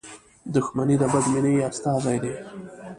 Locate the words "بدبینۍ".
1.13-1.55